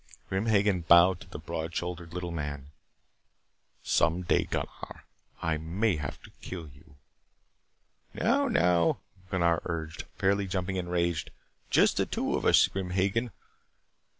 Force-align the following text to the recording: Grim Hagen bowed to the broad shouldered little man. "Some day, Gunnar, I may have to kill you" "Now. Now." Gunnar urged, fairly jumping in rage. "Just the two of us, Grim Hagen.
Grim 0.29 0.47
Hagen 0.47 0.81
bowed 0.81 1.19
to 1.21 1.29
the 1.29 1.37
broad 1.37 1.75
shouldered 1.75 2.11
little 2.11 2.31
man. 2.31 2.71
"Some 3.83 4.23
day, 4.23 4.45
Gunnar, 4.45 5.05
I 5.43 5.57
may 5.57 5.97
have 5.97 6.19
to 6.23 6.31
kill 6.41 6.67
you" 6.69 6.95
"Now. 8.15 8.47
Now." 8.47 8.97
Gunnar 9.29 9.61
urged, 9.63 10.05
fairly 10.17 10.47
jumping 10.47 10.77
in 10.77 10.89
rage. 10.89 11.27
"Just 11.69 11.97
the 11.97 12.07
two 12.07 12.35
of 12.35 12.47
us, 12.47 12.67
Grim 12.67 12.89
Hagen. 12.89 13.29